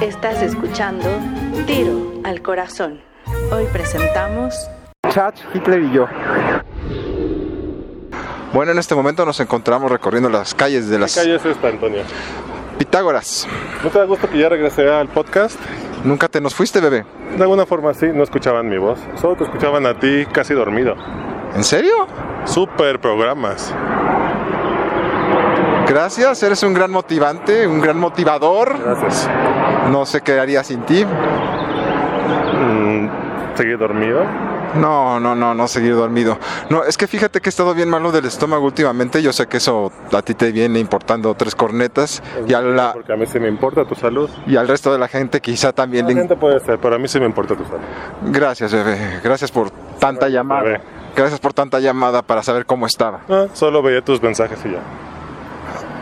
[0.00, 1.06] Estás escuchando
[1.66, 3.02] Tiro al Corazón.
[3.52, 4.54] Hoy presentamos
[5.10, 6.06] Chat, Hitler y yo.
[8.54, 11.68] Bueno, en este momento nos encontramos recorriendo las calles de ¿Qué las calle es esta,
[11.68, 12.02] Antonio?
[12.78, 13.46] Pitágoras.
[13.84, 15.60] ¿No te da gusto que ya regresé al podcast?
[16.02, 17.04] Nunca te nos fuiste, bebé.
[17.36, 18.98] De alguna forma sí, no escuchaban mi voz.
[19.20, 20.96] Solo te escuchaban a ti casi dormido.
[21.54, 22.06] ¿En serio?
[22.46, 23.74] Super programas.
[25.86, 28.78] Gracias, eres un gran motivante, un gran motivador.
[28.82, 29.28] Gracias.
[29.90, 31.04] No sé qué haría sin ti.
[31.04, 33.08] Mm,
[33.56, 34.24] ¿Seguí dormido?
[34.74, 36.38] No, no, no, no seguir dormido.
[36.68, 39.20] No, es que fíjate que he estado bien malo del estómago últimamente.
[39.20, 43.12] Yo sé que eso a ti te viene importando tres cornetas y a la, Porque
[43.12, 44.30] a mí sí me importa tu salud.
[44.46, 46.04] y al resto de la gente quizá también.
[46.06, 47.80] La le- gente puede ser, pero a mí sí me importa tu salud.
[48.26, 49.20] Gracias, bebé.
[49.24, 50.62] Gracias por tanta llamada.
[50.62, 50.80] bebé.
[51.16, 53.22] Gracias por tanta llamada para saber cómo estaba.
[53.28, 54.78] Ah, solo veía tus mensajes y ya.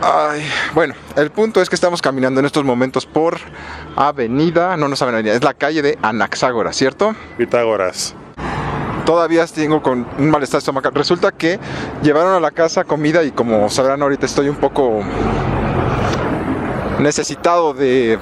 [0.01, 3.37] Ay, bueno, el punto es que estamos caminando en estos momentos por
[3.97, 7.15] Avenida, no, no es Avenida, es la calle de Anaxágora, ¿cierto?
[7.37, 8.15] Pitágoras.
[9.05, 10.93] Todavía tengo con un malestar estomacal.
[10.93, 11.59] Resulta que
[12.01, 15.01] llevaron a la casa comida y como sabrán ahorita estoy un poco
[16.99, 18.19] necesitado de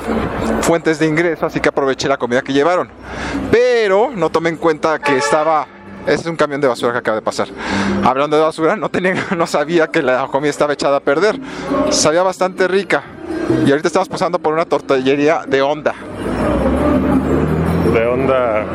[0.62, 2.90] fuentes de ingreso, así que aproveché la comida que llevaron.
[3.52, 5.68] Pero no tomé en cuenta que estaba
[6.08, 7.50] ese es un camión de basura que acaba de pasar.
[8.04, 11.38] Hablando de basura, no, tenía, no sabía que la comida estaba echada a perder.
[11.90, 13.04] Sabía bastante rica.
[13.66, 15.94] Y ahorita estamos pasando por una tortillería de onda.
[17.94, 18.66] De onda.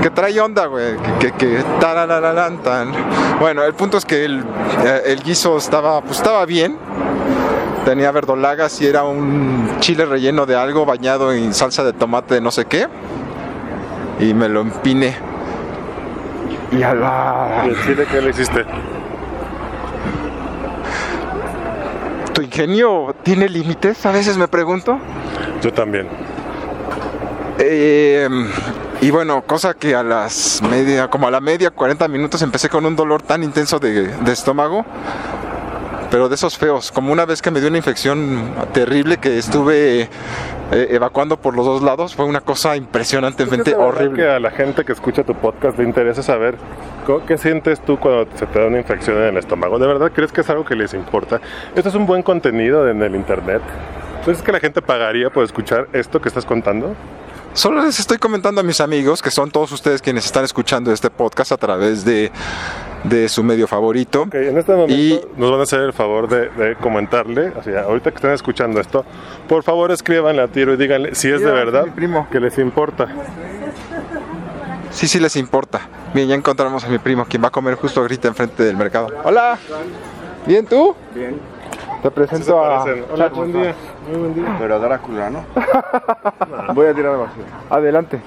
[0.00, 0.96] Que trae onda, güey.
[1.18, 2.92] Que, que, que tan.
[3.38, 4.42] Bueno, el punto es que el,
[4.82, 6.78] eh, el guiso estaba, pues estaba bien.
[7.84, 12.40] Tenía verdolagas y era un chile relleno de algo bañado en salsa de tomate de
[12.40, 12.88] no sé qué.
[14.20, 15.33] Y me lo empiné.
[16.76, 17.64] Y a la...
[17.66, 18.64] ¿Y el chile qué le hiciste?
[22.32, 24.04] ¿Tu ingenio tiene límites?
[24.06, 24.98] A veces me pregunto.
[25.62, 26.08] Yo también.
[27.58, 28.28] Eh,
[29.00, 32.84] y bueno, cosa que a las media, como a la media, 40 minutos empecé con
[32.86, 34.84] un dolor tan intenso de, de estómago,
[36.14, 40.02] pero de esos feos, como una vez que me dio una infección terrible que estuve
[40.02, 40.08] eh,
[40.90, 44.22] evacuando por los dos lados, fue una cosa impresionantemente Es de verdad horrible.
[44.22, 46.54] que a la gente que escucha tu podcast le interesa saber
[47.26, 49.76] qué sientes tú cuando se te da una infección en el estómago.
[49.80, 51.40] ¿De verdad crees que es algo que les importa?
[51.74, 53.62] Esto es un buen contenido en el internet.
[54.20, 56.94] ¿Entonces que la gente pagaría por escuchar esto que estás contando?
[57.54, 61.10] Solo les estoy comentando a mis amigos, que son todos ustedes quienes están escuchando este
[61.10, 62.30] podcast a través de,
[63.04, 64.22] de su medio favorito.
[64.22, 67.62] Ok, en este momento Y- nos van a hacer el favor de, de comentarle, o
[67.62, 69.04] sea, ahorita que están escuchando esto,
[69.48, 72.26] por favor escríbanle a Tiro y díganle si es de verdad primo.
[72.30, 73.06] que les importa.
[74.90, 75.80] Sí, sí les importa.
[76.14, 79.08] Bien, ya encontramos a mi primo, quien va a comer justo ahorita enfrente del mercado.
[79.24, 79.58] Hola.
[80.46, 80.94] ¿Bien tú?
[81.14, 81.40] Bien,
[82.02, 82.84] Te presento a...
[83.12, 83.74] Hola, buen día.
[84.08, 84.56] Muy buen día.
[84.58, 85.44] pero Drácula, ¿no?
[86.74, 87.44] Voy a tirar la basura.
[87.70, 88.20] Adelante.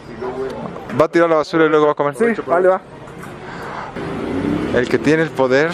[0.99, 2.15] Va a tirar la basura y luego va a comer.
[2.15, 2.81] Sí, vale, va.
[4.77, 5.71] El que tiene el poder...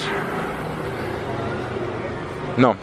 [2.58, 2.76] No.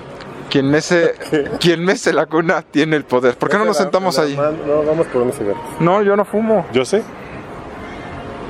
[0.51, 1.15] Quien mece,
[1.61, 3.37] quien mece la cuna tiene el poder.
[3.39, 4.37] ¿Por qué no nos sentamos ahí?
[4.37, 5.63] No, vamos por unos cigarros.
[5.79, 6.67] No, yo no fumo.
[6.73, 7.03] Yo sé.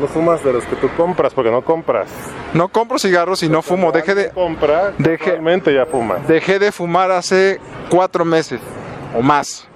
[0.00, 2.08] No fumas de los que tú compras porque no compras.
[2.54, 3.92] No compro cigarros y no fumo.
[3.92, 4.94] Dejé de, comprar.
[4.96, 6.26] Deje- Realmente ya fumas.
[6.26, 7.60] dejé de fumar hace
[7.90, 8.60] cuatro meses
[9.14, 9.66] o más.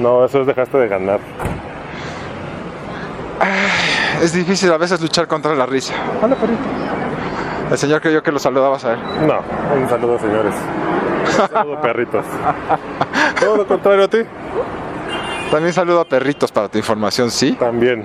[0.00, 1.20] No, eso es dejaste de ganar.
[4.20, 5.94] Es difícil a veces luchar contra la risa.
[6.22, 6.60] Hola, perrito.
[7.70, 8.98] El señor creyó que lo saludabas a él.
[9.26, 9.40] No,
[9.74, 10.54] un saludo señores.
[11.24, 12.24] Un saludo perritos.
[13.38, 14.18] Todo lo contrario a ti.
[15.50, 17.52] También saludo a perritos para tu información, ¿sí?
[17.52, 18.04] También.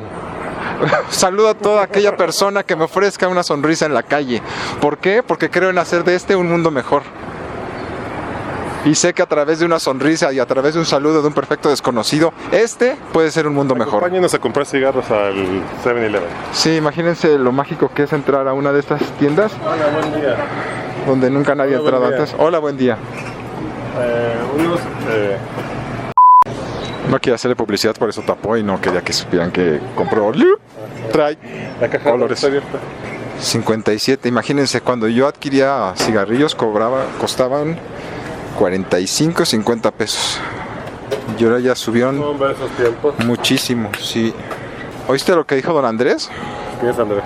[1.10, 4.42] Saludo a toda aquella persona que me ofrezca una sonrisa en la calle.
[4.80, 5.22] ¿Por qué?
[5.22, 7.04] Porque creo en hacer de este un mundo mejor.
[8.86, 11.28] Y sé que a través de una sonrisa y a través de un saludo de
[11.28, 13.96] un perfecto desconocido, este puede ser un mundo mejor.
[13.96, 15.34] Acompáñenos a comprar cigarros al
[15.84, 16.30] 7-Eleven.
[16.54, 20.36] Sí, imagínense lo mágico que es entrar a una de estas tiendas Hola, buen día.
[21.08, 22.36] donde nunca nadie ha Hola, buen entrado antes.
[22.38, 22.98] Hola, buen día.
[24.00, 24.80] Eh, unos,
[25.10, 25.38] eh,
[27.10, 30.32] No quería hacerle publicidad, por eso tapó y no quería que supieran que compró.
[31.12, 31.38] Trae
[31.82, 32.38] la caja Colores.
[32.38, 32.78] está abierta.
[33.40, 34.30] 57.
[34.30, 37.78] Imagínense, cuando yo adquiría cigarrillos cobraba, costaban
[38.58, 40.40] 45, 50 pesos.
[41.38, 43.14] Y ahora ya subieron Hombre, esos tiempos.
[43.26, 44.34] muchísimo, sí.
[45.08, 46.30] ¿Oíste lo que dijo don Andrés?
[46.80, 47.24] ¿Quién es Andrés?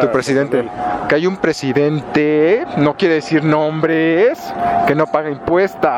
[0.00, 0.66] Tu presidente.
[1.08, 4.38] Que hay un presidente, no quiere decir nombres,
[4.86, 5.90] que no paga impuestos.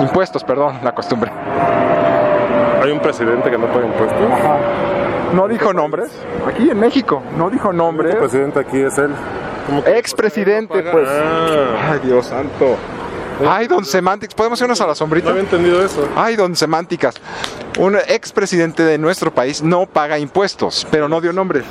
[0.00, 1.30] Impuestos, perdón, la costumbre.
[2.82, 4.18] Hay un presidente que no paga impuestos.
[5.32, 6.10] No dijo nombres.
[6.46, 8.12] Aquí en México, no dijo nombres.
[8.14, 9.10] El presidente aquí es él.
[9.66, 10.90] ¿Cómo que- Expresidente, paga?
[10.92, 11.08] pues.
[11.08, 12.76] Ah, Ay, Dios santo.
[13.46, 15.30] Ay, don Semantics, ¿podemos irnos a la No sombrita?
[15.30, 16.08] había entendido eso.
[16.16, 17.14] Ay, don Semánticas.
[17.78, 21.64] Un expresidente de nuestro país no paga impuestos, pero no dio nombres.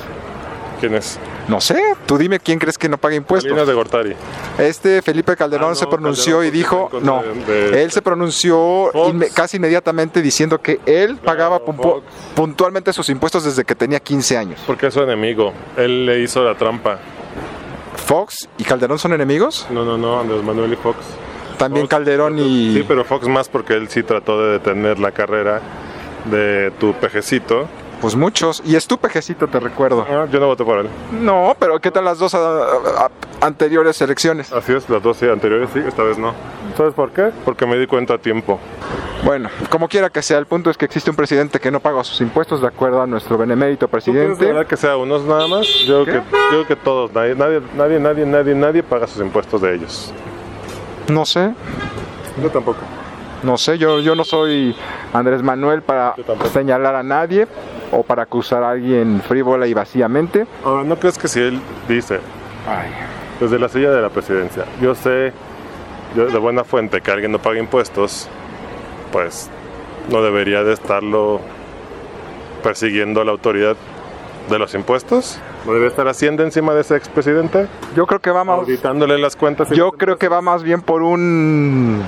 [0.80, 1.20] ¿Quién es?
[1.48, 3.50] No sé, tú dime quién crees que no paga impuestos.
[3.50, 4.16] Salinas de Gortari.
[4.60, 8.02] Este Felipe Calderón Ah, no, se pronunció Calderón y dijo, no, de- de- él se
[8.04, 12.04] pronunció inme- casi inmediatamente diciendo que él pagaba Fox.
[12.36, 14.60] puntualmente sus impuestos desde que tenía 15 años.
[14.68, 15.52] Porque es su enemigo.
[15.78, 17.00] Él le hizo la trampa.
[18.06, 20.98] Fox y Calderón son enemigos, No, no, no, Andrés Manuel y Fox.
[21.58, 22.74] También Fox- Calderón y...
[22.76, 25.62] Sí, pero Fox más porque él sí trató de detener la carrera
[26.26, 27.68] de tu pejecito.
[28.02, 30.06] Pues muchos, y es tu pejecito, te recuerdo.
[30.08, 30.88] Ah, yo no voté por él.
[31.20, 32.66] No, pero ¿qué tal las dos ah,
[32.98, 33.10] ah,
[33.42, 34.54] anteriores elecciones?
[34.54, 36.34] Así es, las dos sí, anteriores sí, esta vez no.
[36.78, 37.32] ¿Sabes por qué?
[37.44, 38.60] Porque me di cuenta a tiempo.
[39.26, 42.04] Bueno, como quiera que sea, el punto es que existe un presidente que no paga
[42.04, 44.46] sus impuestos de acuerdo a nuestro benemérito ¿Tú presidente.
[44.46, 45.66] verdad que sea unos nada más?
[45.88, 49.24] Yo creo que, yo creo que todos, nadie, nadie, nadie, nadie, nadie, nadie paga sus
[49.24, 50.14] impuestos de ellos.
[51.08, 51.52] No sé,
[52.42, 52.80] Yo tampoco.
[53.44, 54.76] no sé, yo, yo no soy
[55.14, 56.16] Andrés Manuel para
[56.52, 57.48] señalar a nadie
[57.92, 60.46] o para acusar a alguien frívola y vacíamente.
[60.66, 62.20] Ahora, ¿no crees que si él dice,
[63.40, 65.32] desde la silla de la presidencia, yo sé
[66.16, 68.28] yo de buena fuente que alguien no paga impuestos,
[69.12, 69.50] pues
[70.10, 71.40] no debería de estarlo
[72.64, 73.76] persiguiendo a la autoridad
[74.50, 75.40] de los impuestos?
[75.68, 77.68] ¿No debe estar haciendo encima de ese expresidente?
[77.94, 79.70] Yo creo que va más, Auditándole las cuentas.
[79.72, 82.02] yo creo que va más bien por un,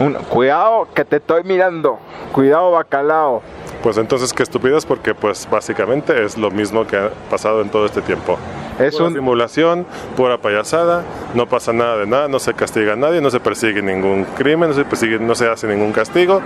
[0.00, 2.00] un cuidado que te estoy mirando,
[2.32, 3.42] cuidado bacalao.
[3.80, 7.86] Pues entonces qué estupidez porque pues básicamente es lo mismo que ha pasado en todo
[7.86, 8.38] este tiempo.
[8.80, 9.86] Es Pura un simulación,
[10.16, 11.04] pura payasada,
[11.34, 14.70] no pasa nada de nada, no se castiga a nadie, no se persigue ningún crimen,
[14.70, 16.42] no se persigue, no se hace ningún castigo,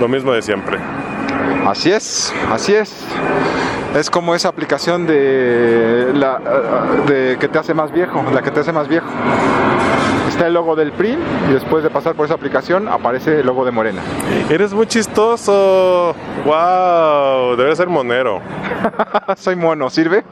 [0.00, 0.78] lo mismo de siempre.
[1.66, 3.04] Así es, así es.
[3.96, 6.38] Es como esa aplicación de la
[7.06, 9.06] de que te hace más viejo, la que te hace más viejo.
[10.28, 11.16] Está el logo del PRI
[11.48, 14.02] y después de pasar por esa aplicación aparece el logo de Morena.
[14.50, 16.14] Eres muy chistoso.
[16.44, 18.42] Wow, debe ser monero.
[19.38, 20.24] Soy mono, ¿sirve?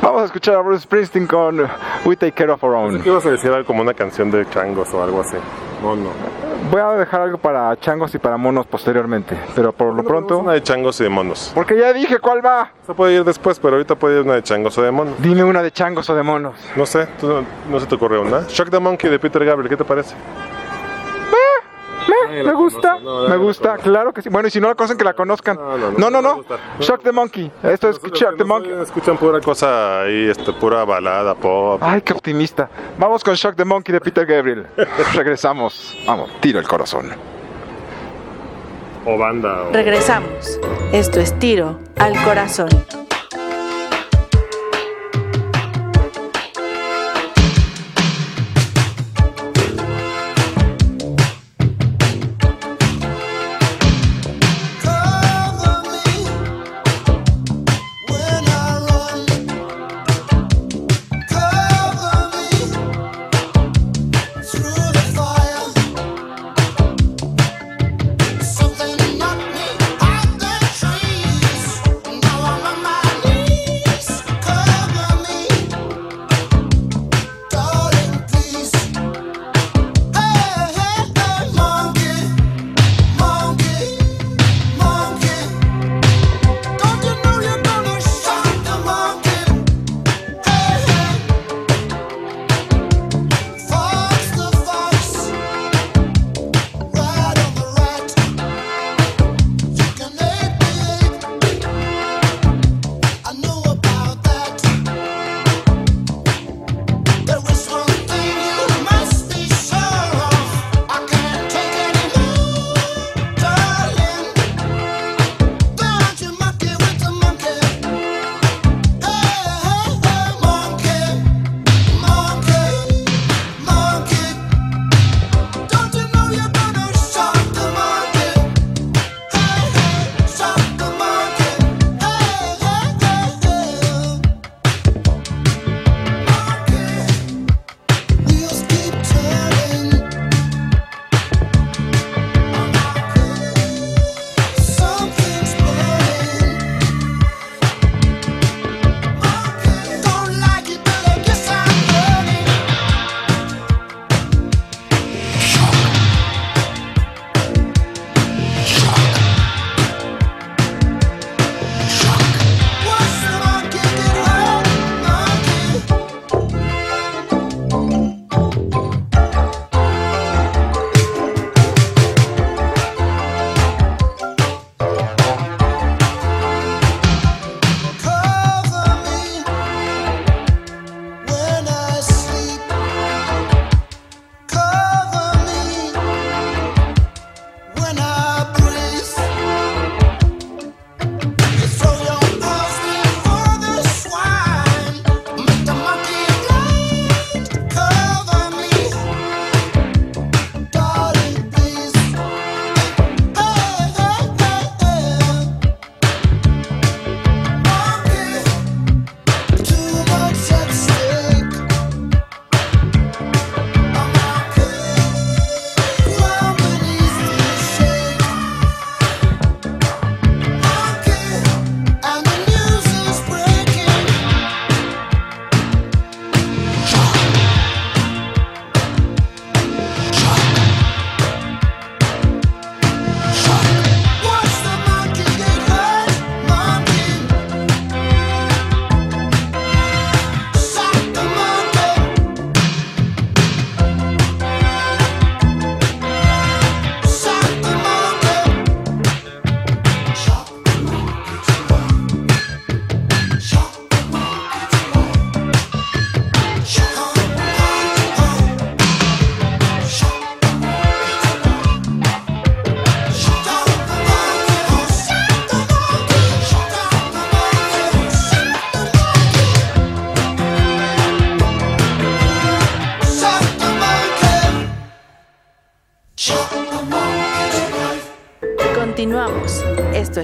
[0.00, 1.68] Vamos a escuchar a Bruce Springsteen con
[2.06, 3.02] We Take Care of Our Own.
[3.02, 5.36] ¿Qué ibas a decir algo como una canción de changos o algo así?
[5.82, 6.47] Mono.
[6.70, 10.38] Voy a dejar algo para changos y para monos posteriormente, pero por lo pronto...
[10.38, 11.52] Una de changos y de monos.
[11.54, 12.72] Porque ya dije cuál va.
[12.86, 15.14] Se puede ir después, pero ahorita puede ir una de changos o de monos.
[15.20, 16.56] Dime una de changos o de monos.
[16.76, 18.42] No sé, ¿tú no, no se te ocurre una?
[18.48, 20.14] Shock the Monkey de Peter Gabriel, ¿qué te parece?
[22.28, 22.98] Me, me gusta,
[23.28, 24.28] me gusta, claro que sí.
[24.28, 25.56] Bueno, y si no la conocen, que la conozcan.
[25.56, 26.36] No, no, no, No, no, no me no.
[26.36, 26.56] gusta.
[26.80, 27.50] Shock the Monkey.
[27.62, 28.72] Esto es Shock the Monkey.
[28.82, 31.80] Escuchan pura cosa ahí, este, pura balada, pop.
[31.82, 32.68] Ay, qué optimista.
[32.98, 34.66] Vamos con Shock the Monkey de Peter Gabriel.
[35.14, 35.96] Regresamos.
[36.06, 37.10] Vamos, tiro el corazón.
[39.06, 39.62] O banda.
[39.68, 40.60] o- Regresamos.
[40.92, 42.68] Esto es Tiro al Corazón.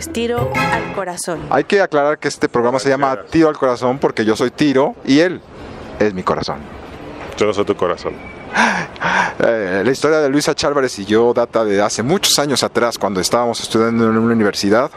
[0.04, 1.40] Es tiro al corazón.
[1.50, 4.94] Hay que aclarar que este programa se llama Tiro al Corazón porque yo soy Tiro
[5.04, 5.40] y él
[5.98, 6.58] es mi corazón.
[7.38, 8.14] Yo no soy tu corazón.
[9.36, 13.20] Eh, la historia de Luisa Chálvarez y yo data de hace muchos años atrás cuando
[13.20, 14.92] estábamos estudiando en una universidad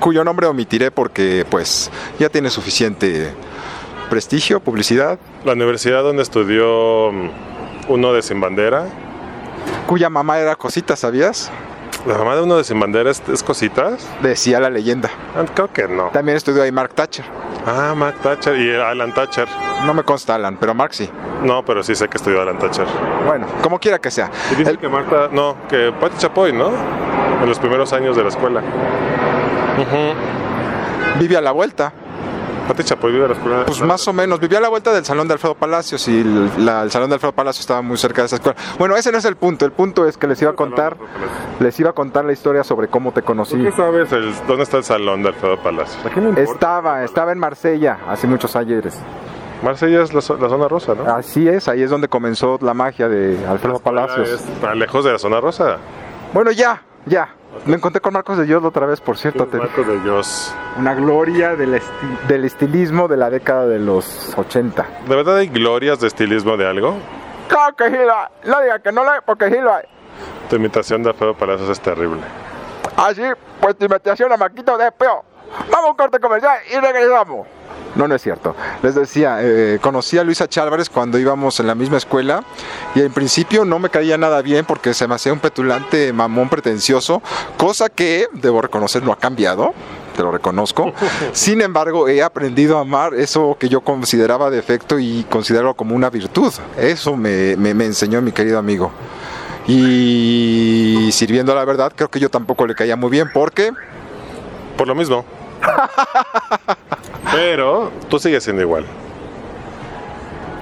[0.00, 3.32] cuyo nombre omitiré porque pues ya tiene suficiente
[4.10, 7.30] prestigio, publicidad, La universidad donde estudió mm,
[7.88, 8.84] uno de Sin Bandera.
[9.86, 11.50] cuya mamá era cosita, ¿sabías?
[12.06, 14.06] La mamá de uno de Sin Bandera es, Cositas.
[14.20, 15.08] Decía la leyenda.
[15.34, 16.08] Ah, Creo que no.
[16.08, 17.24] También estudió ahí Mark Thatcher.
[17.66, 19.48] Ah, Mark Thatcher y Alan Thatcher.
[19.86, 21.08] No me consta Alan, pero Mark sí.
[21.42, 22.86] No, pero sí sé que estudió Alan Thatcher.
[23.26, 24.30] Bueno, como quiera que sea.
[24.52, 26.70] Y dice El- que Marta, no, que Patti Chapoy, ¿no?
[27.42, 28.62] En los primeros años de la escuela.
[31.18, 31.92] vive a la vuelta.
[32.68, 33.64] Patti Chapoy vive en la escuela.
[33.66, 36.64] Pues más o menos, vivía a la vuelta del salón de Alfredo Palacios y el,
[36.64, 38.56] la- el salón de Alfredo Palacios estaba muy cerca de esa escuela.
[38.78, 40.96] Bueno, ese no es el punto, el punto es que les iba a contar,
[41.60, 43.56] les iba a contar la historia sobre cómo te conocí.
[43.56, 46.00] ¿Por qué sabes el- dónde está el salón de Alfredo Palacio?
[46.08, 46.52] ¿A quién le importa?
[46.52, 48.98] Estaba, estaba en Marsella hace muchos ayeres.
[49.62, 51.04] Marsella es la, la zona rosa, ¿no?
[51.14, 54.28] Así es, ahí es donde comenzó la magia de Alfredo Palacios.
[54.30, 55.76] Está lejos de la zona rosa.
[56.32, 57.28] Bueno, ya, ya.
[57.66, 59.46] Me encontré con Marcos de Dios otra vez, por cierto.
[59.46, 60.54] te- Marcos de Dios.
[60.78, 64.86] Una gloria del, esti- del estilismo de la década de los 80.
[65.08, 66.96] ¿De verdad hay glorias de estilismo de algo?
[67.48, 68.26] Claro que sí lo hay.
[68.44, 69.84] No diga que no lo hay, porque sí lo hay.
[70.50, 72.20] Tu imitación de Alfredo Palacios es terrible.
[72.96, 73.22] Así,
[73.60, 75.24] pues tu invitación a Maquito de Peo.
[75.70, 77.46] Vamos a un corte comercial y regresamos.
[77.94, 78.56] No, no es cierto.
[78.82, 82.42] Les decía, eh, conocí a Luisa Chálvarez cuando íbamos en la misma escuela
[82.96, 86.48] y en principio no me caía nada bien porque se me hacía un petulante mamón
[86.48, 87.22] pretencioso,
[87.56, 89.74] cosa que, debo reconocer, no ha cambiado,
[90.16, 90.92] te lo reconozco.
[91.32, 96.10] Sin embargo, he aprendido a amar eso que yo consideraba defecto y considero como una
[96.10, 96.52] virtud.
[96.76, 98.90] Eso me, me- me enseñó mi querido amigo.
[99.66, 103.70] Y sirviendo a la verdad, creo que yo tampoco le caía muy bien porque
[104.76, 105.24] Por lo mismo.
[107.32, 108.84] Pero tú sigues siendo igual.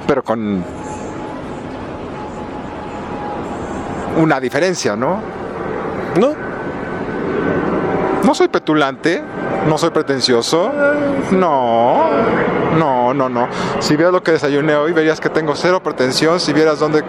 [0.07, 0.65] pero con
[4.17, 5.21] una diferencia, ¿no?
[6.21, 6.35] ¿No?
[8.25, 9.23] No soy petulante,
[9.67, 10.71] no soy pretencioso,
[11.33, 12.09] no,
[12.79, 13.49] no, no, no.
[13.81, 16.39] Si vieras lo que desayuné hoy, verías que tengo cero pretensión.
[16.39, 17.03] Si vieras dónde,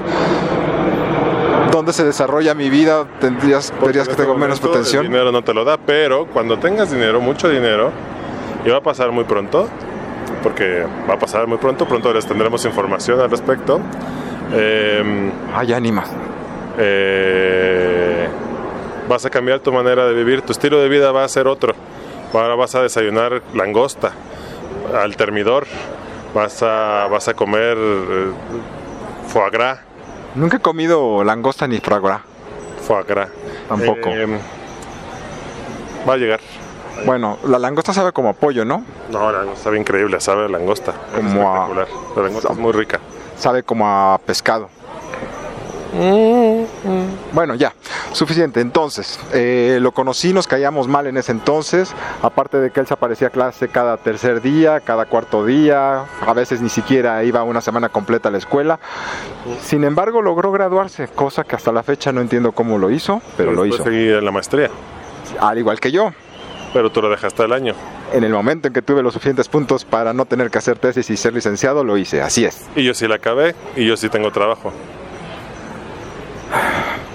[1.74, 5.06] dónde se desarrolla mi vida, tendrías, verías que este tengo menos pretensión.
[5.06, 7.92] El dinero no te lo da, pero cuando tengas dinero, mucho dinero,
[8.64, 9.68] y va a pasar muy pronto,
[10.44, 13.80] porque va a pasar muy pronto, pronto les tendremos información al respecto.
[14.54, 16.10] eh, Ay, ánimas.
[16.78, 18.28] eh,
[19.10, 21.74] vas a cambiar tu manera de vivir, tu estilo de vida va a ser otro.
[22.34, 24.12] Ahora vas a desayunar langosta
[24.96, 25.66] al termidor,
[26.34, 28.32] vas a, vas a comer eh,
[29.28, 29.80] foie gras,
[30.36, 32.22] Nunca he comido langosta ni fragora.
[32.88, 33.04] foie.
[33.68, 34.10] Tampoco.
[34.10, 34.40] Eh,
[36.08, 36.40] va a llegar.
[37.06, 38.84] Bueno, la langosta sabe como a pollo, ¿no?
[39.12, 40.94] No, la langosta sabe increíble, sabe a langosta.
[41.16, 41.70] Como a-.
[42.16, 43.00] La langosta es muy rica.
[43.38, 44.70] Sabe como a pescado.
[47.32, 47.74] Bueno, ya,
[48.14, 48.62] suficiente.
[48.62, 51.94] Entonces, eh, lo conocí, nos caíamos mal en ese entonces.
[52.22, 56.34] Aparte de que él se aparecía a clase cada tercer día, cada cuarto día, a
[56.34, 58.80] veces ni siquiera iba una semana completa a la escuela.
[59.62, 63.52] Sin embargo, logró graduarse, cosa que hasta la fecha no entiendo cómo lo hizo, pero
[63.52, 63.84] lo hizo.
[63.84, 64.70] seguí en la maestría,
[65.40, 66.12] Al igual que yo.
[66.74, 67.74] pero tú lo dejaste al año.
[68.14, 71.10] En el momento en que tuve los suficientes puntos para no tener que hacer tesis
[71.10, 72.22] y ser licenciado, lo hice.
[72.22, 72.62] Así es.
[72.76, 74.72] Y yo sí la acabé y yo sí tengo trabajo.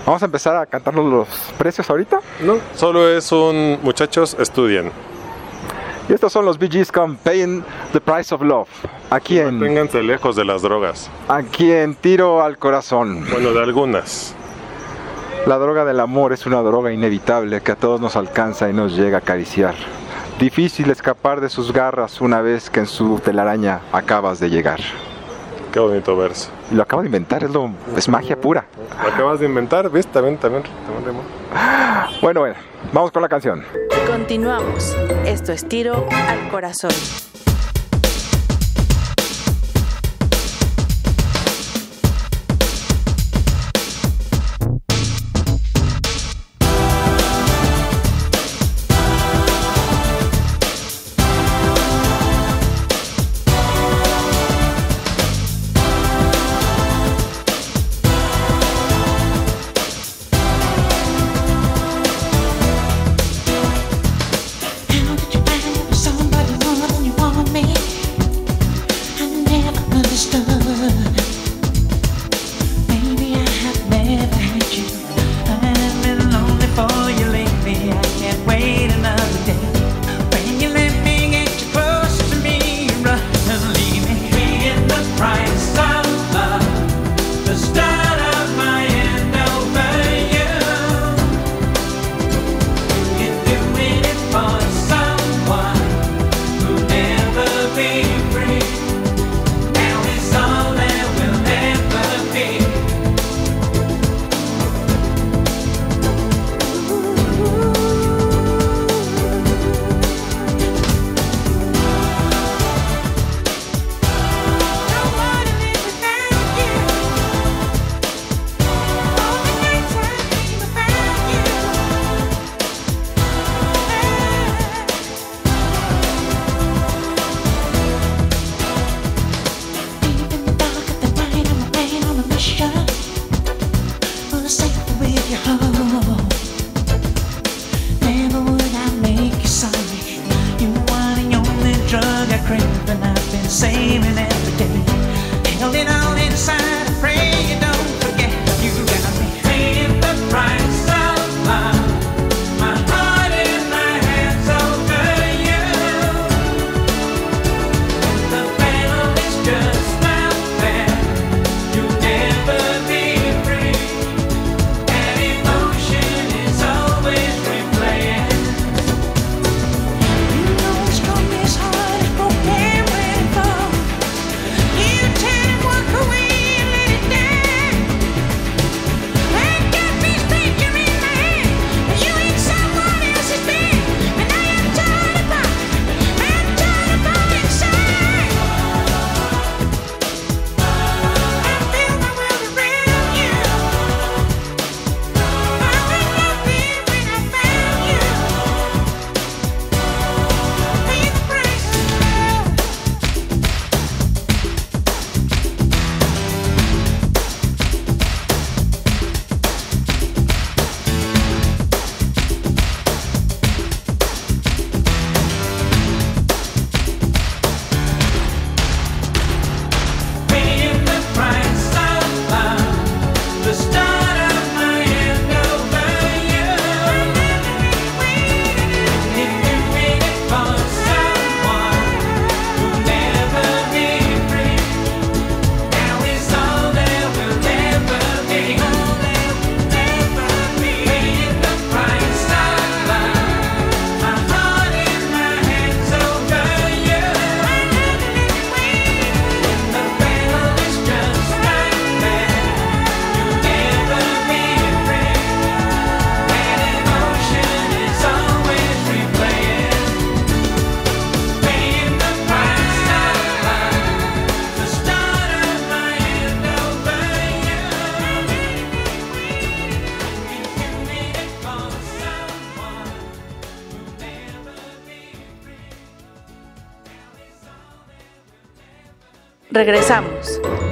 [0.08, 2.20] Vamos a empezar a cantarnos los precios ahorita.
[2.40, 4.90] No, solo es un muchachos estudien.
[6.08, 7.62] Y estos son los Gees con Paying
[7.92, 8.70] the Price of Love.
[9.10, 11.10] Aquí en, Ténganse lejos de las drogas.
[11.28, 13.26] aquí en Tiro al Corazón.
[13.30, 14.34] Bueno, de algunas.
[15.46, 18.96] La droga del amor es una droga inevitable que a todos nos alcanza y nos
[18.96, 19.74] llega a acariciar.
[20.38, 24.80] Difícil escapar de sus garras una vez que en su telaraña acabas de llegar.
[25.70, 26.48] Qué bonito verso.
[26.70, 28.66] Y lo acabo de inventar, es, lo, es magia pura.
[29.02, 30.06] Lo acabas de inventar, ¿ves?
[30.06, 31.22] También, también, también rimó.
[32.20, 32.56] Bueno, bueno,
[32.92, 33.64] vamos con la canción.
[34.06, 34.96] Continuamos.
[35.24, 36.90] Esto es tiro al corazón.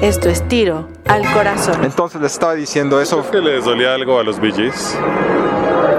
[0.07, 1.83] Esto es tiro al corazón.
[1.83, 3.29] Entonces les estaba diciendo eso.
[3.29, 4.97] ¿Que les dolía algo a los Gees?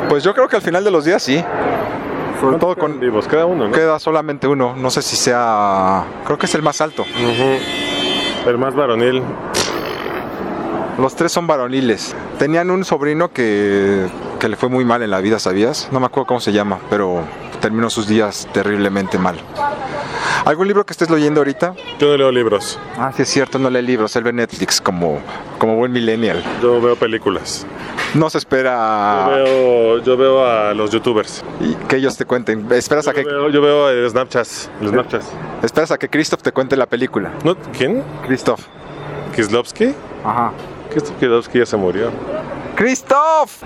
[0.08, 1.44] Pues yo creo que al final de los días sí.
[2.40, 3.02] Sobre todo con...
[3.02, 3.74] vivos, cada uno, ¿no?
[3.74, 4.74] Queda solamente uno.
[4.78, 6.06] No sé si sea...
[6.24, 7.04] Creo que es el más alto.
[8.46, 9.22] El más varonil.
[10.98, 12.16] Los tres son varoniles.
[12.40, 14.08] Tenían un sobrino que,
[14.40, 15.90] que le fue muy mal en la vida, ¿sabías?
[15.92, 17.24] No me acuerdo cómo se llama, pero
[17.60, 19.36] terminó sus días terriblemente mal.
[20.48, 21.74] ¿Algún libro que estés leyendo ahorita?
[22.00, 25.20] Yo no leo libros, Ah, sí es cierto, no lee libros, él ve Netflix como,
[25.58, 26.42] como buen millennial.
[26.62, 27.66] yo veo películas.
[28.14, 31.44] No se Yo espera veo, yo veo a los youtubers.
[31.60, 32.66] y que ellos te cuenten.
[32.72, 34.70] Esperas a Yo que, veo, yo veo eh, Snapchats.
[34.80, 35.26] Los Snapchats.
[35.64, 37.34] esperas a que Christoph te cuente la película.
[37.44, 37.56] ¿No?
[37.78, 38.02] ¿Quién?
[38.26, 38.62] Christoph.
[39.36, 39.94] ¿Kislovsky?
[40.24, 40.54] Ajá.
[40.92, 42.10] Christoph Kislovsky ya se murió.
[42.76, 43.64] ¡Christoph!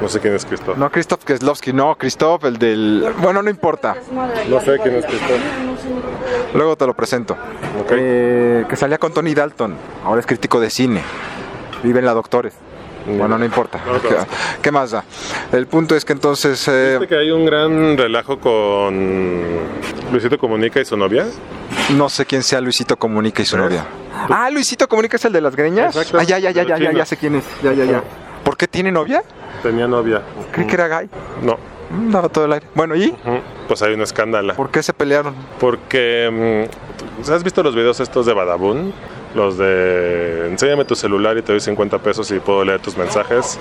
[0.00, 0.76] No sé quién es Christoph.
[0.76, 3.12] No, Christoph Kieslowski, no, Christoph, el del...
[3.18, 3.96] Bueno, no importa.
[4.48, 5.40] No sé quién es Christoph.
[6.54, 7.36] Luego te lo presento.
[7.80, 7.92] Ok.
[7.92, 9.74] Eh, que salía con Tony Dalton.
[10.04, 11.02] Ahora es crítico de cine.
[11.82, 12.54] Vive en la Doctores.
[13.06, 13.80] Bueno, no importa.
[13.86, 13.94] No
[14.60, 15.04] ¿Qué, más da?
[15.52, 16.66] El punto es que entonces...
[16.68, 19.48] eh, ¿Viste que hay un gran relajo con
[20.12, 21.26] Luisito Comunica y su novia?
[21.96, 23.84] no sé quién sea Luisito Comunica y su novia.
[24.28, 25.96] Ah, Luisito Comunica es el de las greñas.
[25.96, 26.18] Exacto.
[26.20, 26.98] Ah, ya, ya, ya, ya, ya, chino.
[26.98, 27.44] ya sé quién es.
[27.62, 28.02] Ya, ya, ya.
[28.44, 29.22] ¿Por qué tiene novia?
[29.62, 30.22] Tenía novia.
[30.52, 31.08] Creí que era gay.
[31.42, 31.58] No.
[31.90, 32.66] Mm, Daba todo el aire.
[32.74, 33.14] Bueno, ¿y?
[33.68, 34.54] Pues hay un escándalo.
[34.54, 35.34] ¿Por qué se pelearon?
[35.58, 36.66] Porque,
[37.26, 38.92] mm, ¿has visto los videos estos de Badabun?
[39.34, 43.58] Los de, enséñame tu celular y te doy 50 pesos y puedo leer tus mensajes.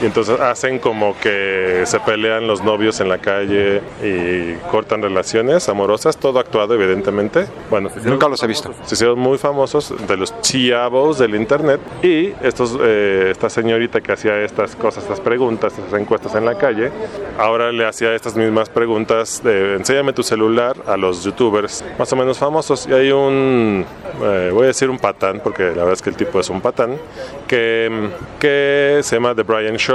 [0.00, 5.68] Y entonces hacen como que se pelean los novios en la calle y cortan relaciones
[5.68, 7.46] amorosas, todo actuado evidentemente.
[7.68, 8.72] Bueno, Nunca los he visto.
[8.84, 14.12] se hicieron muy famosos de los chiavos del internet y estos, eh, esta señorita que
[14.12, 16.90] hacía estas cosas, estas preguntas, estas encuestas en la calle,
[17.38, 22.16] ahora le hacía estas mismas preguntas de enséñame tu celular a los youtubers más o
[22.16, 23.84] menos famosos y hay un,
[24.22, 26.60] eh, voy a decir un patán porque la verdad es que el tipo es un
[26.60, 26.96] patán,
[27.46, 28.08] que,
[28.38, 29.89] que se llama The Brian Show,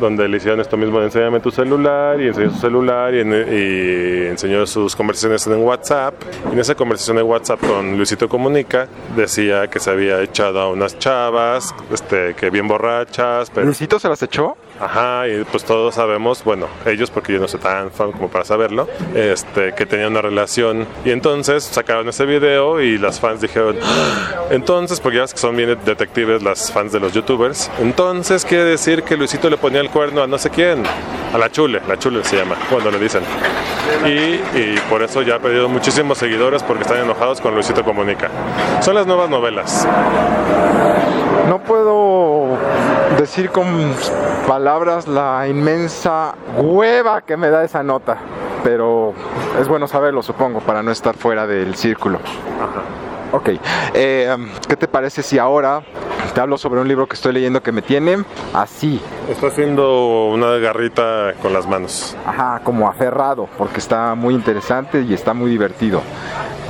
[0.00, 3.32] donde le hicieron esto mismo de enséñame tu celular y enseñó su celular y, en-
[3.32, 6.14] y enseñó sus conversaciones en WhatsApp.
[6.50, 10.68] Y en esa conversación de WhatsApp con Luisito Comunica decía que se había echado a
[10.70, 14.56] unas chavas, este, que bien borrachas, pero ¿Luisito se las echó?
[14.80, 18.44] Ajá, y pues todos sabemos, bueno, ellos porque yo no soy tan fan como para
[18.46, 20.86] saberlo, este, que tenían una relación.
[21.04, 24.44] Y entonces sacaron ese video y las fans dijeron, "Ah".
[24.50, 28.64] entonces, porque ya ves que son bien detectives las fans de los youtubers, entonces quiere
[28.64, 30.82] decir que Luisito le ponía el cuerno a no sé quién,
[31.34, 33.22] a la chule, la chule se llama, cuando le dicen.
[34.06, 34.10] Y,
[34.58, 38.28] y por eso ya ha perdido muchísimos seguidores porque están enojados con Luisito Comunica.
[38.80, 39.86] Son las nuevas novelas.
[41.48, 42.56] No puedo
[43.20, 43.66] decir con
[44.48, 48.16] palabras la inmensa hueva que me da esa nota,
[48.64, 49.12] pero
[49.60, 52.18] es bueno saberlo, supongo, para no estar fuera del círculo.
[53.32, 53.50] Ok,
[53.92, 54.34] eh,
[54.66, 55.82] ¿qué te parece si ahora
[56.34, 60.56] te hablo sobre un libro que estoy leyendo que me tiene así, Está haciendo una
[60.58, 62.16] garrita con las manos.
[62.26, 66.02] ajá, como aferrado, porque está muy interesante y está muy divertido.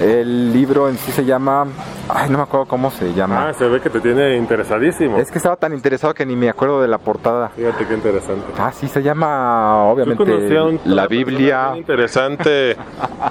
[0.00, 1.66] El libro en sí se llama,
[2.08, 3.48] ay, no me acuerdo cómo se llama.
[3.48, 5.18] Ah, se ve que te tiene interesadísimo.
[5.18, 7.50] Es que estaba tan interesado que ni me acuerdo de la portada.
[7.50, 8.44] Fíjate qué interesante.
[8.58, 10.24] Ah, sí, se llama obviamente
[10.86, 11.72] la Biblia.
[11.76, 12.76] interesante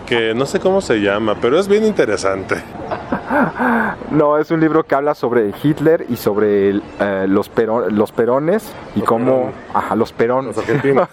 [0.06, 2.56] que no sé cómo se llama, pero es bien interesante.
[4.12, 8.12] No, es un libro que habla sobre Hitler y sobre el, eh, los, pero- los
[8.12, 9.26] perones y Los cómo...
[9.26, 9.56] perones.
[9.74, 10.56] Ajá, los perones.
[10.56, 11.08] Los argentinos.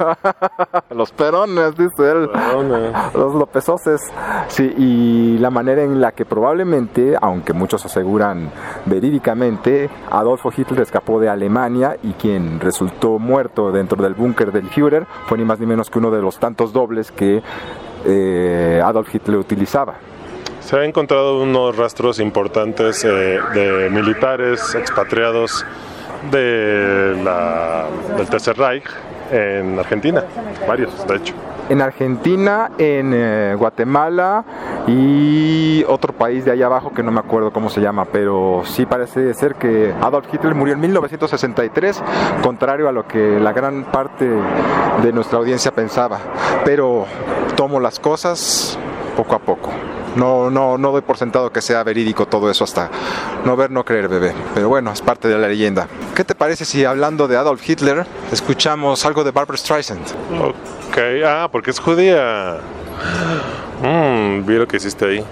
[0.90, 2.29] los perones, dice él.
[2.33, 3.11] Perdona.
[3.14, 4.00] Los Lopezoses.
[4.48, 8.50] Sí, y la manera en la que probablemente, aunque muchos aseguran
[8.87, 15.07] verídicamente, Adolfo Hitler escapó de Alemania y quien resultó muerto dentro del búnker del Führer
[15.26, 17.42] fue ni más ni menos que uno de los tantos dobles que
[18.05, 19.94] eh, Adolf Hitler utilizaba.
[20.66, 25.64] Se han encontrado unos rastros importantes eh, de militares expatriados
[26.29, 27.22] del
[28.29, 28.83] Tercer Reich
[29.31, 30.24] en Argentina,
[30.66, 31.35] varios de hecho.
[31.68, 34.44] En Argentina, en eh, Guatemala
[34.88, 38.87] y otro país de allá abajo que no me acuerdo cómo se llama, pero sí
[38.87, 42.02] parece ser que Adolf Hitler murió en 1963,
[42.42, 44.29] contrario a lo que la gran parte
[45.00, 46.18] de nuestra audiencia pensaba.
[46.64, 47.07] Pero
[47.55, 48.76] tomo las cosas
[49.16, 49.70] poco a poco.
[50.16, 52.90] No, no, no doy por sentado que sea verídico todo eso hasta
[53.44, 54.35] no ver, no creer, bebé.
[54.55, 55.87] Pero bueno, es parte de la leyenda.
[56.14, 60.07] ¿Qué te parece si hablando de Adolf Hitler escuchamos algo de Barbara Streisand?
[60.40, 62.59] Ok, ah, porque es judía.
[63.82, 65.24] Mm, Mmm, vi lo que hiciste ahí.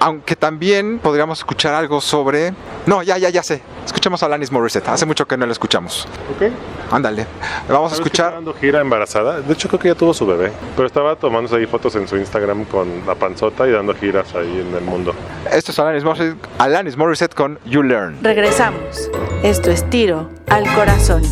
[0.00, 2.52] Aunque también podríamos escuchar algo sobre...
[2.86, 3.60] No, ya, ya, ya sé.
[3.84, 4.88] Escuchemos a Alanis Morissette.
[4.88, 6.06] Hace mucho que no la escuchamos.
[6.36, 6.50] Ok.
[6.90, 7.26] Ándale.
[7.68, 8.32] Vamos a ¿Sabes que está escuchar...
[8.34, 9.40] dando gira embarazada.
[9.40, 10.52] De hecho, creo que ya tuvo su bebé.
[10.76, 14.64] Pero estaba tomándose ahí fotos en su Instagram con la panzota y dando giras ahí
[14.66, 15.14] en el mundo.
[15.50, 18.18] Esto es Alanis Morissette, Alanis Morissette con You Learn.
[18.22, 19.10] Regresamos.
[19.42, 21.22] Esto es tiro al corazón.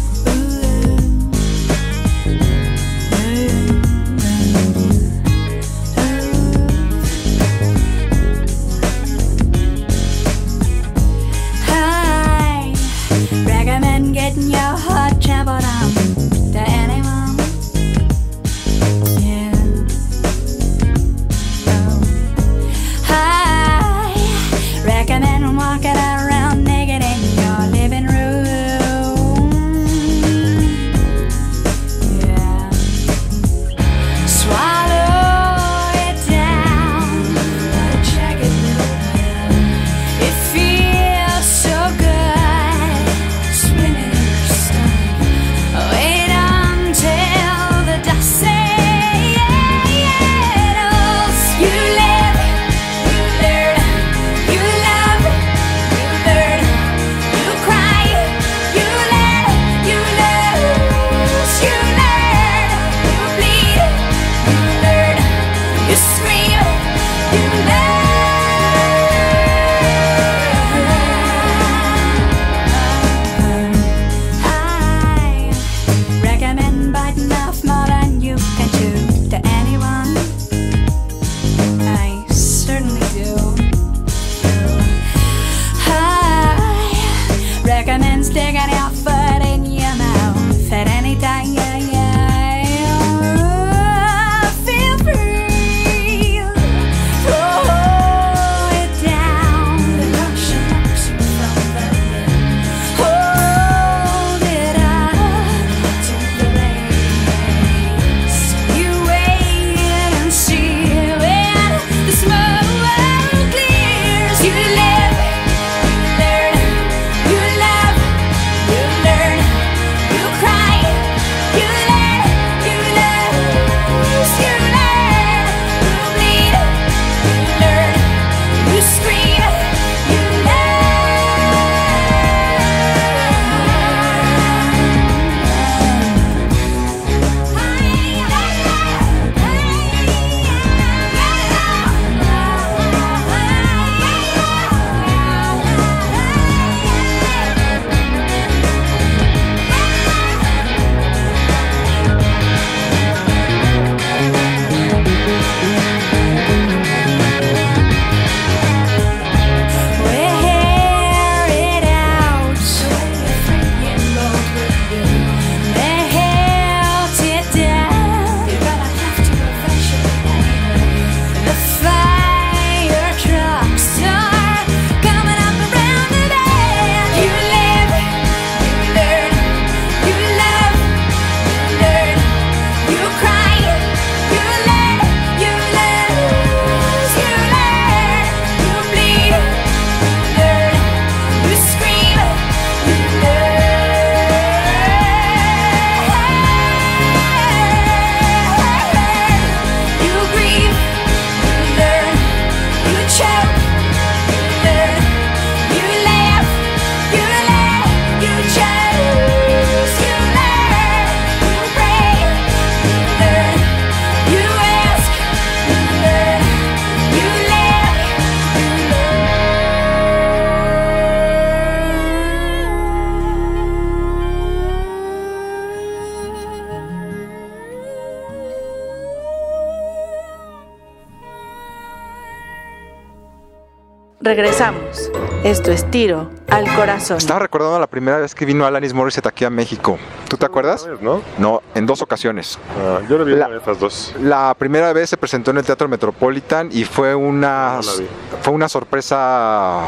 [234.36, 235.10] Regresamos.
[235.44, 237.16] Esto es tiro al corazón.
[237.16, 239.96] Estaba recordando la primera vez que vino Alanis Morissette aquí a México.
[240.28, 240.82] ¿Tú te acuerdas?
[240.82, 241.22] ¿Sabes, no?
[241.38, 242.58] No, en dos ocasiones.
[242.78, 244.14] Ah, yo lo vi La- de estas dos.
[244.20, 248.04] La primera vez se presentó en el Teatro Metropolitan y fue una, No
[248.42, 249.84] fue una sorpresa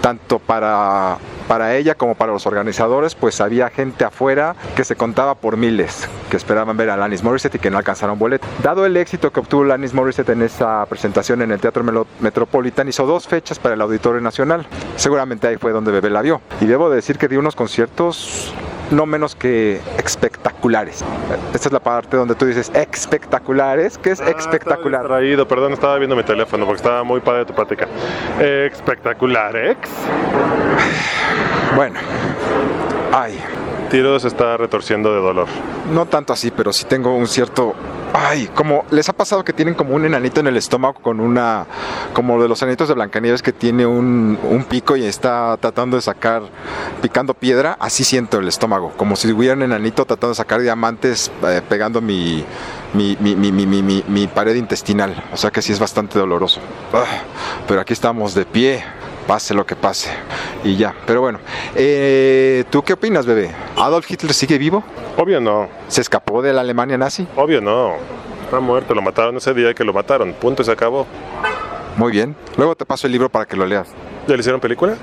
[0.00, 1.16] tanto para,
[1.50, 6.08] para ella como para los organizadores, pues había gente afuera que se contaba por miles
[6.30, 8.46] que esperaban ver a Alanis Morissette y que no alcanzaron boleto.
[8.62, 11.82] Dado el éxito que obtuvo Alanis Morissette en esa presentación en el Teatro
[12.20, 14.64] Metropolitan, hizo dos fechas para el Auditorio Nacional.
[14.94, 16.40] Seguramente ahí fue donde Bebé la vio.
[16.60, 18.54] Y debo decir que dio unos conciertos
[18.90, 21.04] no menos que espectaculares.
[21.54, 23.98] Esta es la parte donde tú dices espectaculares.
[23.98, 25.02] ¿Qué es Ah, espectacular?
[25.02, 27.86] distraído, perdón, estaba viendo mi teléfono porque estaba muy padre tu plática.
[28.40, 29.88] Espectacular, ex.
[31.76, 32.00] Bueno,
[33.12, 33.38] ay,
[33.90, 35.48] Tiro se está retorciendo de dolor.
[35.92, 37.74] no tanto así, pero sí tengo un cierto.
[38.12, 41.66] Ay, como les ha pasado que tienen como un enanito en el estómago con una.
[42.12, 46.02] Como de los enanitos de Blancanieves que tiene un, un pico y está tratando de
[46.02, 46.42] sacar.
[47.02, 47.76] picando piedra.
[47.80, 48.92] Así siento el estómago.
[48.96, 52.44] Como si hubiera un enanito tratando de sacar diamantes eh, pegando mi
[52.94, 55.24] mi, mi, mi, pared intestinal.
[55.32, 56.60] O sea que sí es bastante doloroso.
[56.92, 57.22] Ah,
[57.66, 58.84] pero aquí estamos de pie.
[59.30, 60.10] Pase lo que pase.
[60.64, 60.92] Y ya.
[61.06, 61.38] Pero bueno.
[61.76, 63.52] eh, ¿Tú qué opinas, bebé?
[63.76, 64.82] ¿Adolf Hitler sigue vivo?
[65.16, 67.28] Obvio no, ¿Se escapó de la Alemania nazi?
[67.36, 67.92] obvio no.
[68.42, 70.32] Está muerto, lo mataron ese día que lo mataron.
[70.32, 71.06] Punto, y se acabó.
[71.96, 72.34] Muy bien.
[72.56, 73.86] Luego te paso el libro para que lo leas.
[74.26, 74.96] ¿Ya le hicieron película?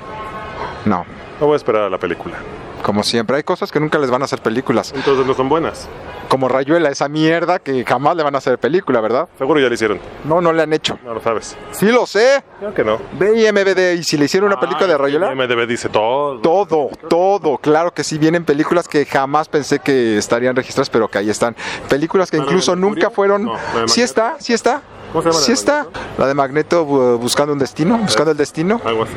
[0.84, 1.06] No.
[1.40, 2.36] No voy a esperar a la película.
[2.82, 4.92] Como siempre, hay cosas que nunca les van a hacer películas.
[4.94, 5.88] Entonces no son buenas.
[6.28, 9.28] Como Rayuela, esa mierda que jamás le van a hacer película, ¿verdad?
[9.38, 9.98] Seguro ya le hicieron.
[10.24, 10.98] No, no le han hecho.
[11.04, 11.56] No lo sabes.
[11.72, 12.42] Sí lo sé.
[12.58, 12.98] Creo que no.
[13.18, 15.34] Ve y si le hicieron una película de Rayuela.
[15.34, 16.40] MDB dice todo.
[16.40, 21.18] Todo, todo, claro que sí, vienen películas que jamás pensé que estarían registradas, pero que
[21.18, 21.56] ahí están.
[21.88, 23.44] Películas que ¿La de incluso nunca fueron...
[23.44, 24.82] No, ¿la de sí está, sí está.
[25.12, 25.86] ¿Cómo se llama la Sí está.
[26.18, 28.80] La de Magneto bu- buscando un destino, buscando el destino.
[28.84, 29.14] Algo así.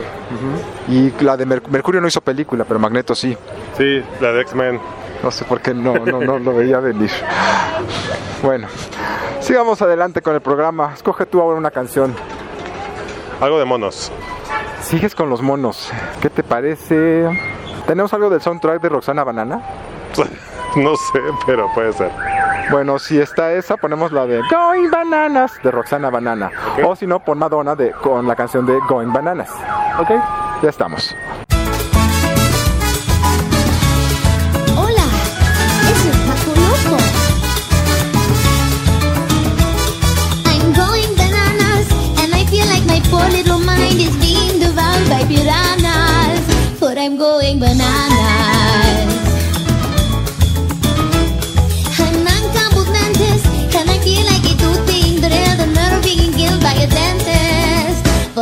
[0.88, 3.38] Y la de Mer- Mercurio no hizo película, pero Magneto sí.
[3.78, 4.80] Sí, la de X-Men.
[5.24, 7.12] No sé por qué no, no, no lo veía venir.
[8.42, 8.68] Bueno,
[9.40, 10.92] sigamos adelante con el programa.
[10.96, 12.16] Escoge tú ahora una canción.
[13.40, 14.12] Algo de monos.
[14.82, 15.92] Sigues con los monos.
[16.22, 17.28] ¿Qué te parece?
[17.86, 19.62] ¿Tenemos algo del soundtrack de Roxana Banana?
[20.76, 22.12] no sé, pero puede ser.
[22.72, 26.50] Bueno, si está esa, ponemos la de Going Bananas de Roxana Banana.
[26.86, 29.50] O si no, pon Madonna de, con la canción de Going Bananas.
[30.00, 30.10] ¿Ok?
[30.62, 31.14] Ya estamos.
[34.78, 35.04] Hola,
[35.92, 36.98] es el Paco Loco.
[40.46, 41.92] I'm going bananas,
[42.24, 46.80] and I feel like my poor little mind is being devoured by piranhas.
[46.80, 48.41] But I'm going bananas.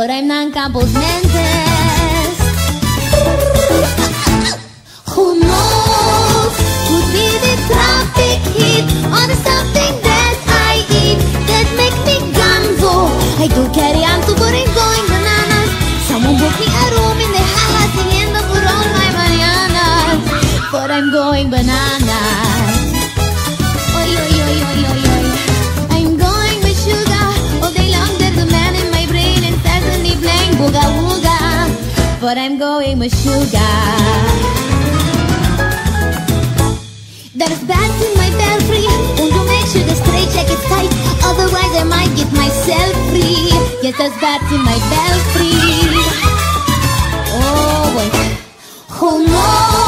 [0.00, 1.30] But I'm non-complimented.
[5.10, 6.56] Who knows?
[6.88, 13.10] Could be the traffic hit or something that I eat that make me gonzo.
[13.38, 14.20] I do carry on
[37.32, 38.30] There's bats in my
[39.32, 39.94] to make sure the
[40.50, 40.90] is tight.
[41.24, 43.54] Otherwise, I might get myself free.
[43.82, 43.98] Yes,
[44.64, 45.54] my belfry.
[47.32, 48.08] Oh, boy.
[48.96, 49.79] Who knows?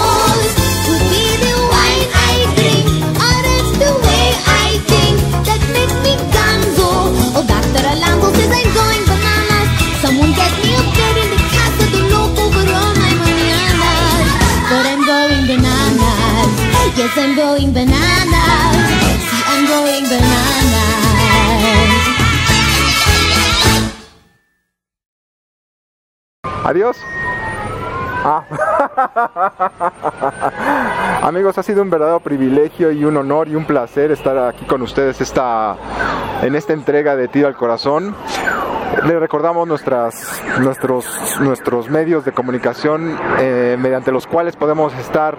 [26.72, 26.96] Adiós.
[28.24, 28.42] Ah.
[31.22, 34.82] Amigos, ha sido un verdadero privilegio y un honor y un placer estar aquí con
[34.82, 35.76] ustedes esta,
[36.42, 38.16] en esta entrega de Tiro al Corazón.
[39.06, 45.38] Les recordamos nuestras, nuestros, nuestros medios de comunicación eh, mediante los cuales podemos estar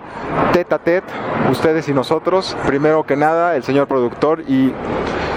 [0.54, 1.14] tete a tete,
[1.52, 2.56] ustedes y nosotros.
[2.66, 4.72] Primero que nada, el señor productor y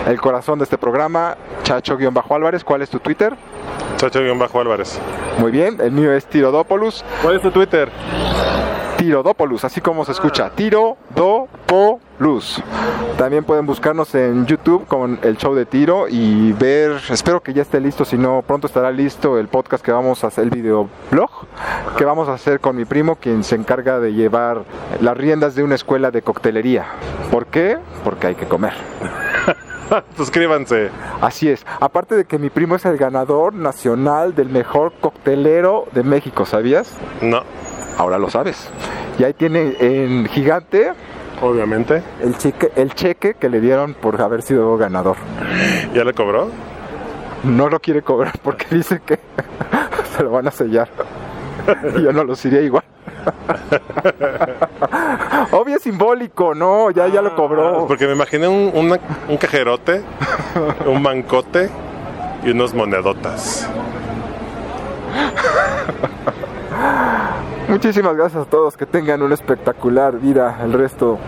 [0.07, 2.63] el corazón de este programa, Chacho-Álvarez.
[2.63, 3.35] ¿Cuál es tu Twitter?
[3.97, 5.01] Chacho-Bajo Álvarez.
[5.39, 7.05] Muy bien, el mío es Tirodópolis.
[7.21, 7.91] ¿Cuál es tu Twitter?
[8.97, 10.97] Tirodópolis, así como se escucha, Tirodópolis.
[13.19, 17.63] También pueden buscarnos en YouTube con el show de tiro y ver, espero que ya
[17.63, 21.31] esté listo, si no, pronto estará listo el podcast que vamos a hacer, el videoblog
[21.97, 24.65] que vamos a hacer con mi primo, quien se encarga de llevar
[25.01, 26.87] las riendas de una escuela de coctelería.
[27.31, 27.79] ¿Por qué?
[28.05, 28.73] Porque hay que comer.
[30.17, 30.91] Suscríbanse.
[31.21, 31.65] Así es.
[31.81, 36.93] Aparte de que mi primo es el ganador nacional del mejor coctelero de México, ¿sabías?
[37.21, 37.43] No,
[37.99, 38.69] Ahora lo sabes.
[39.19, 40.93] Y ahí tiene en gigante
[41.43, 42.03] obviamente.
[42.23, 45.17] el cheque, el cheque que le dieron por haber sido ganador.
[45.95, 46.49] ¿Ya le cobró?
[47.45, 49.19] No lo quiere cobrar porque dice que
[50.17, 50.89] se lo van a sellar.
[51.97, 52.85] Y yo no lo sería igual.
[55.51, 57.83] Obvio es simbólico, no, ya, ya lo cobró.
[57.83, 60.03] Ah, Porque me imaginé un, una- un cajerote,
[60.87, 61.69] un mancote
[62.45, 63.69] y unos monedotas.
[67.69, 71.19] Muchísimas gracias a todos, que tengan una espectacular vida el resto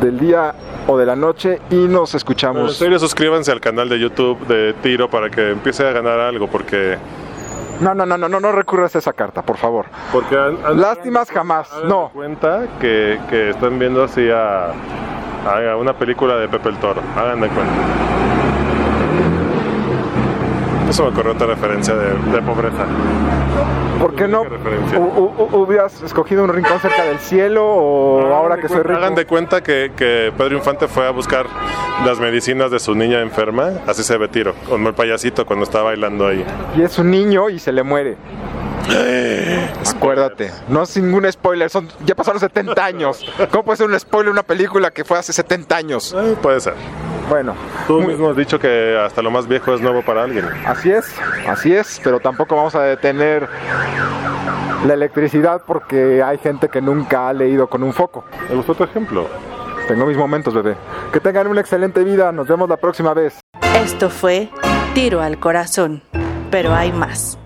[0.00, 0.54] del día
[0.86, 2.76] o de la noche y nos En escuchamos.
[2.76, 6.96] serio, suscríbanse al canal de YouTube de Tiro para que empiece a ganar algo, porque...
[7.80, 9.86] No, no, no, no, no, no recurras a esa carta, por favor.
[10.12, 12.10] porque han- han- Lástimas jamás, hagan no.
[12.14, 14.68] cuenta que, que están viendo así a,
[15.44, 17.02] a una película de Pepe el Toro.
[17.16, 17.72] Hagan de cuenta.
[20.94, 22.86] Eso me ocurrió otra referencia de, de pobreza.
[23.98, 24.42] ¿Por qué no
[25.52, 28.98] hubieras escogido un rincón cerca del cielo o Hagan ahora que soy cuenta- rico?
[29.00, 31.46] Hagan de cuenta que, que Pedro Infante fue a buscar
[32.06, 33.70] las medicinas de su niña enferma.
[33.88, 36.44] Así se ve tiro, con el payasito cuando está bailando ahí.
[36.76, 38.16] Y es un niño y se le muere.
[39.96, 43.24] Acuérdate, no es ningún spoiler, son, ya pasaron 70 años.
[43.50, 46.14] ¿Cómo puede ser un spoiler una película que fue hace 70 años?
[46.42, 46.74] Puede ser.
[47.28, 47.54] Bueno,
[47.86, 50.44] Tú mismo has dicho que hasta lo más viejo es nuevo para alguien.
[50.66, 51.06] así es,
[51.48, 53.48] así es, pero tampoco vamos a detener
[54.86, 58.24] la electricidad porque hay gente que nunca ha leído con un foco.
[58.50, 59.26] Me gustó tu ejemplo.
[59.88, 60.76] Tengo mis momentos, bebé.
[61.12, 63.38] Que tengan una excelente vida, nos vemos la próxima vez.
[63.82, 64.50] Esto fue
[64.94, 66.02] Tiro al Corazón,
[66.50, 67.38] pero hay más.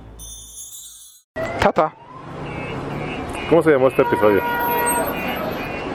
[1.60, 1.92] Tata,
[3.48, 4.40] ¿Cómo se llamó este episodio?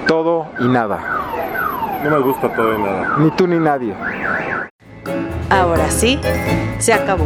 [0.08, 1.00] todo y nada.
[2.04, 3.16] No me gusta todo y nada.
[3.20, 3.96] Ni tú ni nadie.
[5.50, 6.20] Ahora sí,
[6.80, 7.26] se acabó.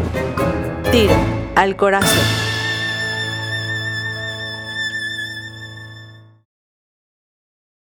[0.91, 1.15] Tiro
[1.55, 2.46] al Corazón.